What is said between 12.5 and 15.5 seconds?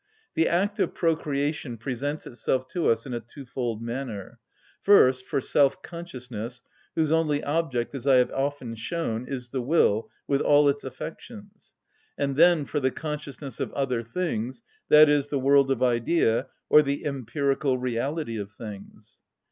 for the consciousness of other things, i.e., the